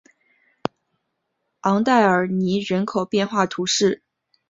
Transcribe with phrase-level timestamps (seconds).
[1.59, 4.01] 昂代尔尼人口变化图示